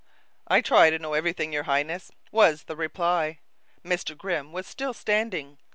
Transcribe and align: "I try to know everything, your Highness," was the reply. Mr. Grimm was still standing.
"I 0.47 0.61
try 0.61 0.89
to 0.89 0.97
know 0.97 1.13
everything, 1.13 1.53
your 1.53 1.65
Highness," 1.69 2.09
was 2.31 2.63
the 2.63 2.75
reply. 2.75 3.37
Mr. 3.85 4.17
Grimm 4.17 4.51
was 4.51 4.65
still 4.65 4.95
standing. 4.95 5.59